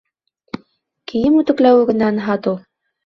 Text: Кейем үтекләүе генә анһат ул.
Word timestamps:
Кейем 1.13 1.37
үтекләүе 1.41 1.85
генә 1.91 2.09
анһат 2.11 2.51
ул. 2.55 2.59